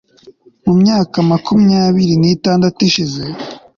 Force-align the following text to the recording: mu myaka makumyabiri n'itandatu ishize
mu 0.65 0.73
myaka 0.81 1.17
makumyabiri 1.31 2.13
n'itandatu 2.21 2.79
ishize 2.89 3.21